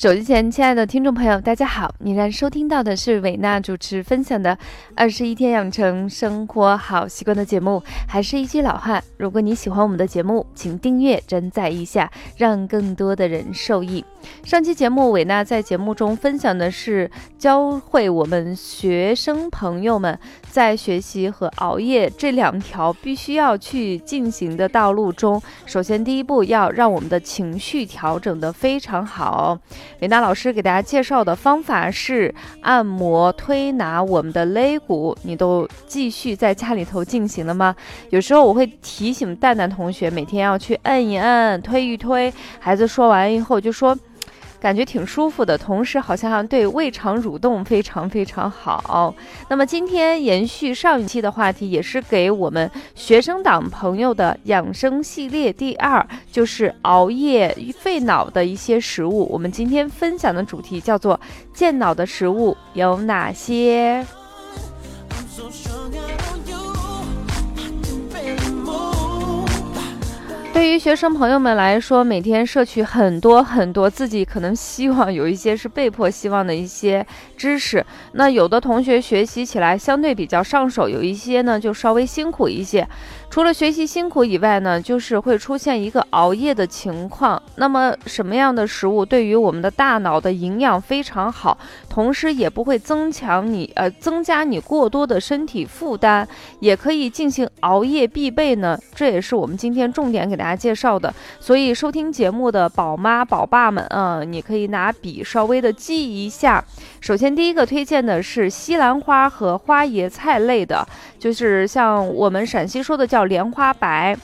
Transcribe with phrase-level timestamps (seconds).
[0.00, 1.94] 手机前，亲爱的听众朋友，大家好！
[1.98, 4.56] 你在收听到的是伟娜主持分享的
[4.96, 7.82] 《二十一天养成生活好习惯》的节目。
[8.08, 14.02] 还是一句老话，如果你喜欢我们的节目，请订阅、转载一下，让更多的人受益。
[14.42, 29.58] 上期节目，伟娜在节目中分享的是教会我们学生朋友们在学习和熬夜这两条必须要去进行的道路中，首先第一步要让我们的情绪调整得非常好。
[30.00, 37.74] 维娜老师给大家介绍的方法是按摩推拿我们的肋骨，你都继续在家里头进行了吗？
[38.10, 42.32] 有时候我会提醒蛋蛋同学每天要去摁一摁、推一推。
[42.58, 43.98] 孩子说完以后就说。
[44.60, 49.14] 感觉挺舒服的，同时好像对胃肠蠕动非常非常好。
[49.48, 59.26] 那么今天延续上一期的话题，也是给我们学生党朋友的养生系列第二，就是熬夜费脑的一些食物。
[59.32, 61.18] 我们今天分享的主题叫做
[61.54, 64.04] 健脑的食物有哪些？
[70.80, 82.88] 学生朋友们来说，每天摄取很多很多自己可能希望有一些是被迫希望的一些知识，那有的同学学习起来相对比较上手，有一些呢就稍微辛苦一些。
[83.30, 87.40] 除了学习辛苦以外呢，就是会出现一个熬夜的情况。
[87.54, 91.56] 那么什么样的食物对于我们的大脑的营养非常好，
[91.88, 96.26] 同时也不会增强你呃增加你过多的身体负担，
[96.58, 98.76] 也可以进行熬夜必备呢？
[98.96, 101.14] 这也是我们今天重点给大家介绍的。
[101.38, 106.64] 所以收听节目的宝妈宝爸们啊，你可以拿笔稍微的记一下。
[107.00, 110.84] 首先第一个推荐的是西兰花和花椰菜类的，
[111.20, 113.20] 就是像我们陕西说的叫。
[113.30, 114.16] 莲花白。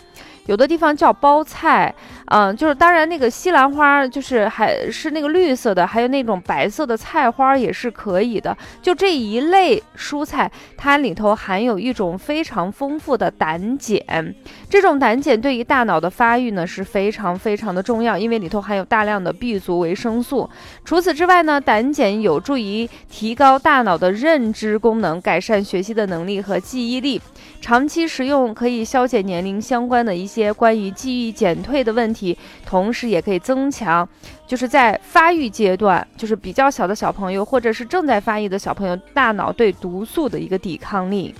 [0.46, 1.94] 有的地方叫包菜，
[2.26, 8.56] 嗯，就是当然那个西兰花就是还是那个绿色的，还有那种白色的菜花也是可以的。
[8.80, 14.34] 就这一类蔬菜，它里头含有一种非常丰富的胆碱，
[14.70, 20.48] 这种胆碱对于大脑的发育呢是非常非常的重要，因为里头含有大量的 B 族维生素。
[20.84, 27.20] 除此之外呢，胆碱有助于提高大脑的认知功能，改善学习的能力和记忆力。
[27.60, 30.24] 长期食用可以消解年龄相关的一。
[30.26, 32.36] 些关于记忆减退的问题，
[32.66, 34.06] 同时也可以增强，
[34.46, 41.34] 就是在发育阶段，就是比较小的小朋友，或者是正在发育的小朋友，大脑对毒素的一个抵抗力。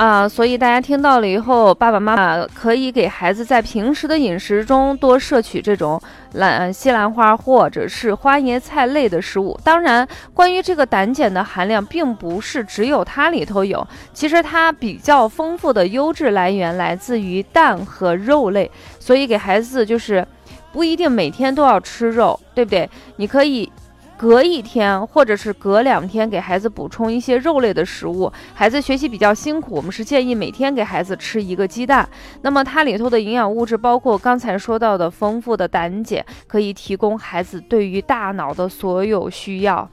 [0.00, 6.00] 啊，所以大家听到了以后，爸爸妈妈可以给孩子在平时的饮食中多摄取这种
[6.32, 9.60] 兰西兰花或者是花椰菜类的食物。
[9.62, 18.70] 当然，关于这个胆碱的含量，并不是只有它里头有，其实它比较丰富的优质来源来自于蛋和肉类。
[18.98, 20.26] 所以给孩子就是
[20.72, 22.88] 不一定每天都要吃肉，对不对？
[23.16, 23.70] 你可以。
[24.20, 28.30] 隔一天或者是隔两天给孩子补充一些肉类的食物。
[28.52, 32.06] 孩子学习比较辛苦，我们是建议每天给孩子吃一个鸡蛋。
[32.42, 39.88] 那么它里头的营养物质包括刚才说到的丰富的胆碱，可以提供孩子对于大脑的所有需要。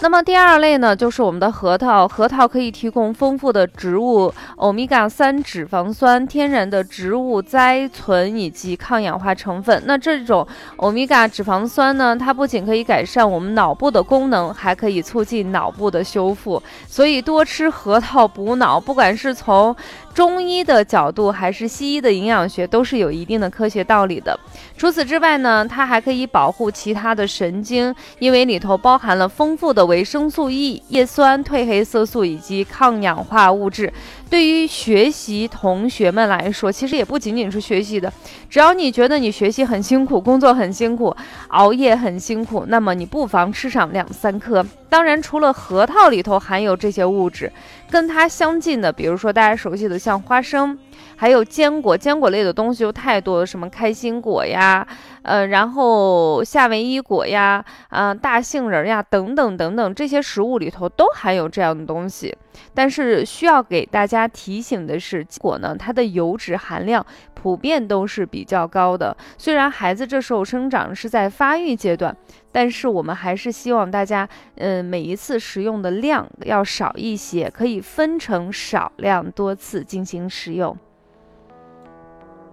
[0.00, 2.06] 那么第二类呢，就是我们的核桃。
[2.06, 9.82] 核桃可以提供丰富的植物欧米伽三脂肪酸、天然的植物甾醇以及抗氧化成分。
[9.86, 16.62] 那这种欧米伽脂肪酸呢，它不仅可以改善我们脑部的功能，还可以促进脑部的修复。
[16.86, 19.74] 所以多吃核桃补脑，不管是从
[20.18, 24.36] 中医的角度还是西医的营养学，都是有一定的科学道理的。
[24.76, 33.92] 除此之外呢，它还可以保护其他的神经，因为里头包含了丰富的维生素 E、叶酸、褪黑色素以及抗氧化物质。
[34.30, 38.12] 对于学习同学们来说，其实也不仅仅是学习的。
[38.50, 41.16] 只要你觉得你学习很辛苦，工作很辛苦，
[41.48, 44.64] 熬夜很辛苦，那么你不妨吃上两三颗。
[44.88, 47.50] 当然，除了核桃里头含有这些物质，
[47.90, 50.78] 跟它相近的，比如说大家熟悉的像花生。
[51.16, 54.86] 还有坚果，坚果类的东西又太多了，什么开心果呀，
[55.22, 62.36] 呃，然后夏威夷果呀，啊，大杏仁呀，等等等等这些食物里头都含有这样的东西。
[62.74, 67.04] 但是需要给大家提醒的是，果呢，它的油脂含量
[67.34, 69.16] 普遍都是比较高的。
[69.36, 72.16] 虽然孩子这时候生长是在发育阶段，
[72.50, 80.76] 但是我们还是希望大家，嗯，每一次食用的量要少一些，可以分成少量多次进行食用。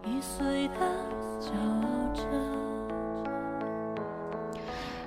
[0.06, 0.76] 易碎的
[1.42, 1.50] 骄
[1.82, 2.65] 傲着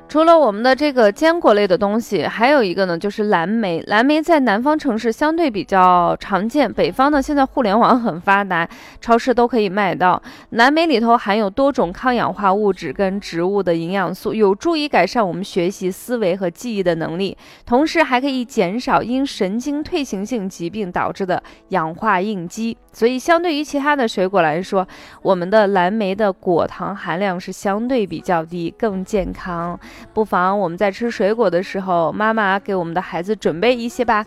[0.08, 3.82] 除了我们的这个坚果类的东西，还有一个呢，就是蓝莓。
[3.88, 8.66] 蓝莓在南方城市相对比较常见，北方呢现在互联网很发达，
[9.02, 10.20] 超市都可以买到。
[10.50, 22.75] 蓝莓里头含有多种抗氧化物质跟植物的营养素，有助于改善我们学习、思维和记忆的能力，同时还可以减少因神经退行性疾病导致的氧化应激。
[22.94, 24.88] 所以，相对于其他的水果来说，
[25.20, 29.78] 我们的蓝莓的果糖含量是相对比较低，更健康。
[30.12, 34.25] 不妨我们在吃水果的时候，妈妈给我们的孩子准备一些吧。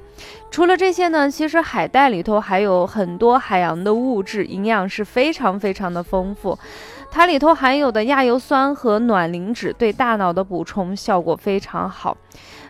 [0.50, 6.58] 除了这些呢，其实海带里头还有很多海洋的物质，营养是非常非常的丰富。
[7.10, 12.16] 它里头含有的亚油酸和卵磷脂对大脑的补充效果非常好。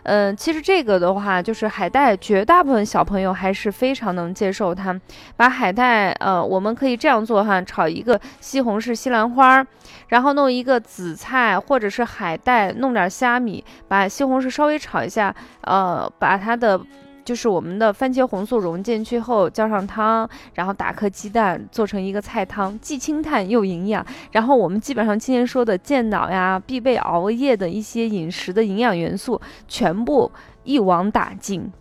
[0.04, 4.98] 嗯，其实这个的话，就是海带，绝大部分小朋友还是非常能接受它。
[5.36, 9.64] 把海带，呃，我们可以这样做哈，炒一个西红柿、西兰花，
[10.08, 16.80] 然后弄一个紫菜或者是海带，弄点虾米，把西红柿稍微炒一下，呃，把它的。
[17.24, 24.04] 就是我们的番茄红素融进去后，浇上汤，然后打颗鸡蛋，做成一个菜汤，既清淡又营养。
[24.32, 30.30] 然后我们基本上今天说的健脑呀、必备熬夜的一些饮食的营养元素，全部
[30.64, 31.72] 一网打尽。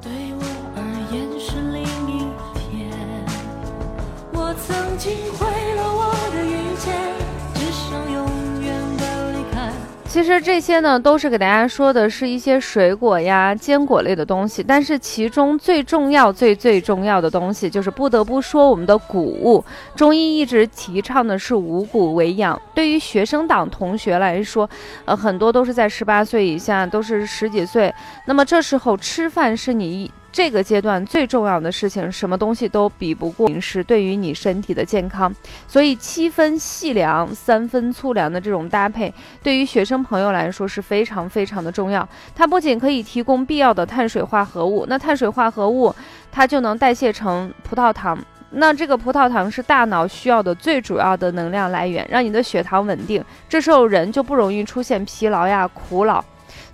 [0.00, 0.42] 对我
[0.76, 0.80] 而
[1.12, 2.90] 言是另一天，
[4.32, 5.46] 我曾经毁
[10.18, 14.64] 其实这些呢，都是给大家说的是一些水果呀、坚果类的东西。
[14.66, 19.64] 但是其中最重要、最最重要的东西，就是不得不说我们的谷物。
[19.94, 22.60] 中医一直提倡的是五谷为养。
[22.74, 24.68] 对于学生党同学来说，
[25.04, 27.94] 呃，很多都是在十八岁以下，都是十几岁。
[28.26, 30.10] 那么这时候吃饭是你。
[30.30, 35.34] 这个阶段最重要的事情，什么东西都比不过饮食对于你身体的健康。
[35.66, 42.06] 所以七分细粮、三分粗粮的这种搭配，对于学生朋友来说是非常非常的重要。
[42.34, 45.94] 它不仅可以提供必要的碳水化合物，那碳水化合物
[46.30, 48.16] 它就能代谢成葡萄糖。
[48.50, 53.22] 那这个葡萄糖是大脑需要的最主要的能量来源，让你的血糖稳定。
[53.48, 56.24] 这时候人就不容易出现疲劳呀、苦恼。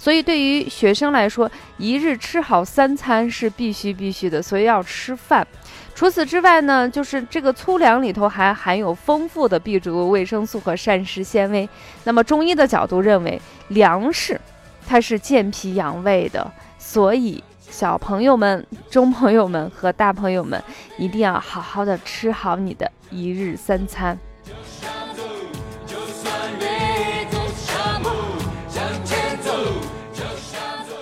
[0.04, 5.46] 所以，对于学生来说，一日吃好三餐是必须必须的，所以要吃饭。
[5.94, 11.66] 除此之外呢，就是这个粗粮里头还含有丰富的 B 族维生素和膳食纤维。
[12.04, 14.38] 那么，中医的角度认为，粮食
[14.86, 20.62] 它是健脾养胃的，所以小朋友们、中朋友们和大朋友们
[20.98, 24.18] 一定要好好的吃好你的一日三餐。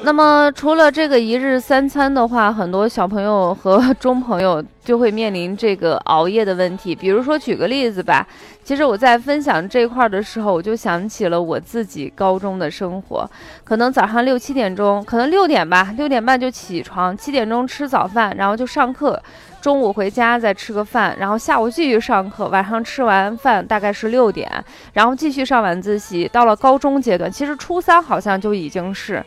[0.04, 6.93] 那么，除了这个一日三餐的话，很多小朋友和 中朋友就会面临这个熬夜的问题。
[6.93, 8.26] 比如说，举个例子吧，
[8.64, 13.31] 其实我在分享这块儿的时候，我就想起了我自己高中的生活。
[13.62, 19.22] 可能早上六七点钟，可能六点吧，六点半就起床，七点钟吃早饭，然后就上课，
[19.60, 24.50] 中午回家再吃个饭，然后下午继续上课，晚上吃完饭大概是六点，
[24.94, 26.28] 然后继续上晚自习。
[26.32, 29.25] 到了高中阶段，其实初三好像就已经是。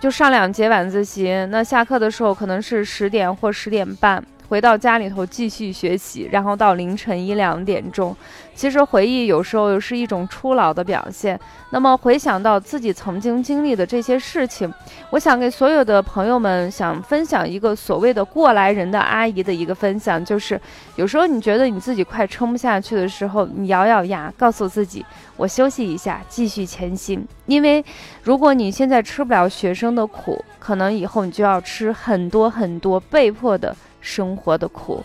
[0.00, 4.24] 就上两节晚自习，那下课的时候可能是十点或十点半。
[4.48, 8.16] 回到家里头继续学习，然后到凌晨一两点钟。
[8.54, 11.38] 其实回忆有时候是一种初老的表现。
[11.70, 14.72] 那么回想到自己曾经经历的这些事情，
[15.10, 20.60] 我想给所有的朋友们想分享一个所谓的过来人的阿姨的一个分享，就是
[20.96, 25.04] 有时候你觉得你自己快撑不下去的时候，你咬咬牙，告诉自己
[25.36, 27.24] 我休息一下，继续前行。
[27.46, 27.84] 因为
[28.22, 33.76] 如果你现在吃不了学生的苦，可能以后你就要吃很多很多被迫的。
[34.00, 35.04] 生活的苦。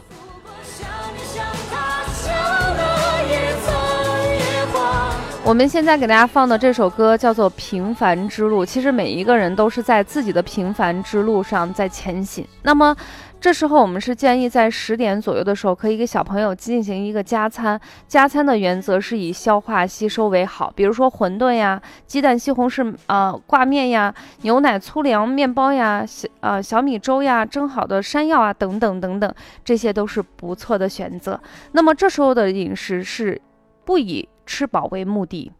[5.45, 12.45] 我们现在给大家放的这首歌叫做《平凡之路》，其实每一个人都是在自己的平凡之路上在前行。
[12.62, 12.95] 那么。
[13.43, 17.77] 这时候我们是建议在十点左右的时候，可以给小朋友进行一个加餐。
[18.07, 29.35] 加餐的原则是以消化吸收为好，比如说馄饨呀、鸡蛋西红柿呃挂面呀、牛奶粗粮面包呀、小呃小米粥呀、蒸好的山药啊等等等等，
[29.65, 31.38] 这些都是不错的选择。
[31.73, 33.41] 那么这时候的饮食是
[33.83, 35.51] 不以吃饱为目的。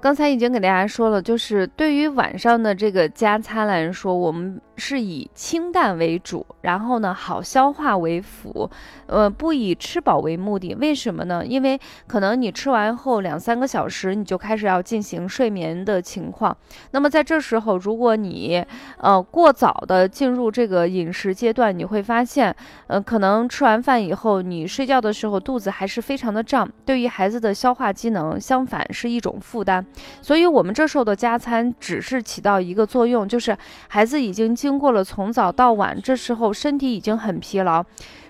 [0.00, 8.70] 刚才已经给大家说了，就是对于晚上的这个加餐来说，我们是以清淡为主，然后呢好消化为辅，
[9.06, 10.74] 呃，不以吃饱为目的。
[10.76, 11.44] 为什么呢？
[11.44, 16.56] 因为可能你吃完后两三个小时，你就开始要进行睡眠的情况。
[16.92, 18.64] 那么在这时候，如果你
[18.98, 22.54] 呃过早的进入这个饮食阶段，你会发现，
[22.86, 29.84] 呃，可能吃完饭以后，你睡觉的时候肚子还是非常的胀，对于孩子的消化机能，相反是一种负担。
[30.22, 33.56] 所以，我们这时候的加餐只是起到一个作用，就是
[33.88, 37.82] 孩子已经进经过了从早到晚，这时候身体已经很疲劳，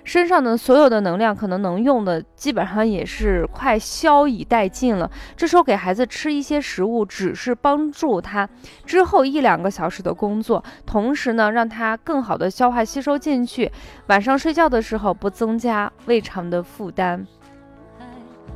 [0.04, 5.10] 身上的所有的能量可能能用的基本上也是快消以殆尽了。
[5.36, 8.48] 这时候给孩子吃一些食物，只是帮助他
[8.86, 13.68] 之后一两个小时的工作，同时呢，让他更好的消化吸收进去，
[14.06, 17.26] 晚上睡觉的时候不增加胃肠的负担。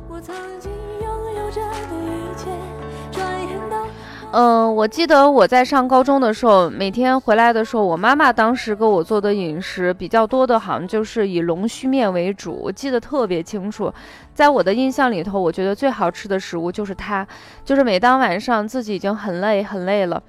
[0.07, 0.71] 我曾经
[4.35, 13.93] 嗯，我记得我在上高中的时候，每天回来的时候，我妈妈当时给我做的饮食比较多的，好像就是以龙须面为主，我记得特别清楚。
[14.33, 17.27] 在我的印象里头，我觉得最好吃的食物就是它，
[17.63, 20.19] 就是每当晚上自己已经很累很累了。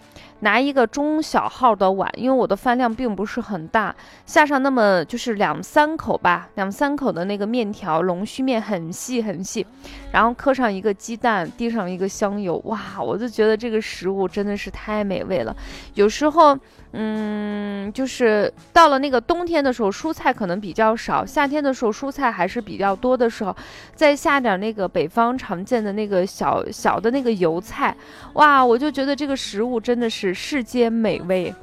[0.45, 3.93] 拿一个中小号的碗，因为我的饭量并不是很大，
[4.27, 9.67] 下上那么就是两三口吧，两三口的那个面条，龙须面很细很细，
[10.13, 15.57] 然后磕上一个鸡蛋，滴上一个香油，哇，我就觉得这个食物真的是太美味了。
[15.95, 16.57] 有时候。
[16.97, 23.57] 嗯，就是到了那个冬天的时候，蔬菜可能比较少；夏天的时候，蔬菜还是比较多的时候，
[23.97, 27.97] 再下点那个北方常见的那个小小的那个油菜，
[28.35, 31.55] 哇，我就觉得这个食物真的是世间美味。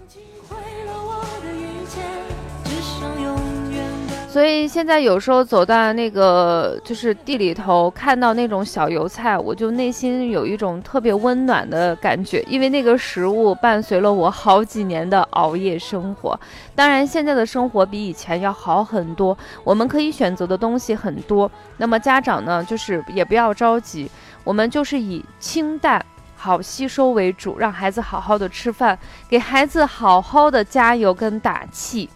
[4.30, 16.40] 所以现在有时候走到那个就是地里头，看到那种小油菜，我就内心有一种特别温暖的感觉，因为那个食物伴随了我好几年的熬夜生活。
[16.74, 21.52] 当然，现在的生活比以前要好很多，我们可以选择的东西很多。
[21.76, 24.10] 那么家长呢，就是也不要着急，
[24.46, 26.06] 我们就是以清淡、
[26.44, 28.98] 好吸收为主，让孩子好好的吃饭，
[29.30, 32.10] 给孩子好好的加油跟打气。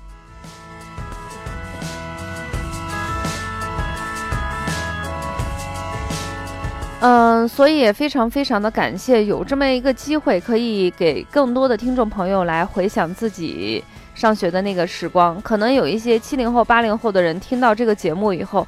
[7.02, 13.84] 嗯，所以也非常非常的感谢有这么一个机会，可以给更多的听众朋友来回想自己
[14.16, 15.40] 上学的那个时光。
[15.44, 18.68] 可能有一些七零后、八零后的人听到这个节目以后，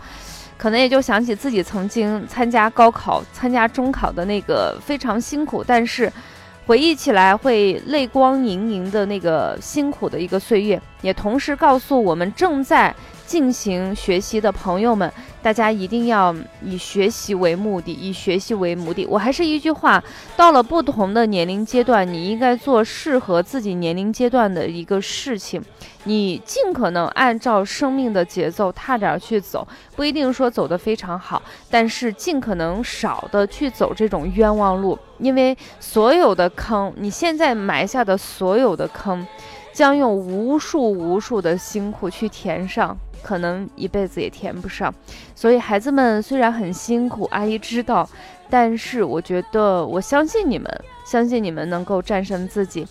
[0.58, 6.12] 可能也就想起自己曾经参加高考、参加中考的那个非常辛苦，但是
[6.66, 12.94] 回忆起来会泪光盈盈的那个辛苦的一个岁月，也同时告诉我们正在。
[13.28, 15.12] 进行学习的朋友们，
[15.48, 19.06] 大家一定要以学习为目的，以学习为目的。
[19.06, 20.04] 我还是一句话，
[20.36, 25.64] 到了不同的年龄阶段，你应该做适合自己年龄阶段的一个事情。
[26.04, 39.26] 你尽可能按照生命的节奏踏点去走，不一定说走得非常好，但是尽可能少的去走这种冤枉路，因为所有的坑，你现在埋下的所有的坑，
[39.78, 42.98] 将用无数无数的辛苦去填上。
[43.22, 44.92] 可能一辈子也填不上，
[45.36, 48.08] 所以孩子们虽然很辛苦，阿姨知道，
[48.50, 52.88] 但是我觉得我相信你们，相信你们能够战胜自己。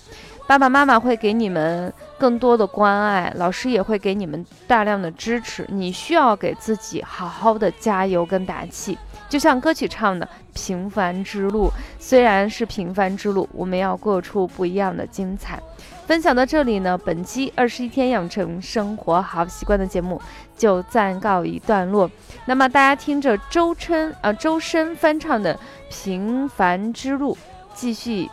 [0.47, 5.65] 爸爸妈妈会给你们更多的关爱，老师也会给你们大量的支持。
[5.69, 15.61] 你需要给自己好好的加油跟打气，就像歌曲唱的《平凡之路》，虽然是平凡之路，我们要过出不一样的精彩。
[16.07, 20.23] 分享到这里呢，本期二十一天养成生活好习惯的节目
[20.57, 22.09] 就暂告一段落。
[22.45, 25.53] 那么大家听着周琛啊周深翻唱的
[25.91, 27.35] 《平凡之路》，
[27.75, 28.31] 继续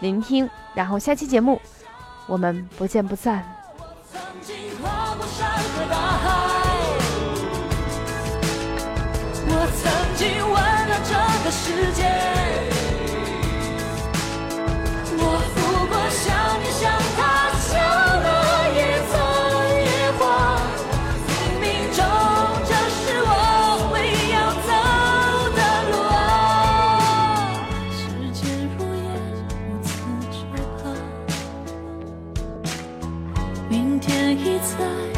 [0.00, 1.60] 聆听，然后下期节目
[2.26, 3.44] 我们不见不散。
[9.46, 9.84] 我曾
[10.16, 12.43] 经温暖这个世界。
[34.34, 35.13] 已在。